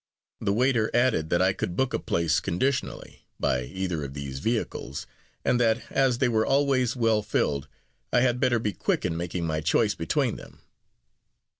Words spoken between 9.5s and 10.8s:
choice between them.